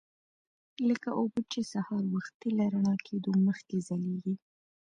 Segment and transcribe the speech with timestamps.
[0.89, 4.35] لکه اوبه چې سهار وختي له رڼا کېدو مخکې ځلیږي.